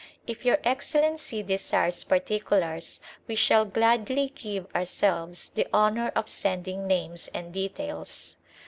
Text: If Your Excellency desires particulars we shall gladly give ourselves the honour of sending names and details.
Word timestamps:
If 0.25 0.43
Your 0.45 0.57
Excellency 0.63 1.43
desires 1.43 2.03
particulars 2.03 2.99
we 3.27 3.35
shall 3.35 3.65
gladly 3.65 4.31
give 4.33 4.65
ourselves 4.73 5.49
the 5.49 5.67
honour 5.71 6.11
of 6.15 6.27
sending 6.27 6.87
names 6.87 7.27
and 7.35 7.53
details. 7.53 8.35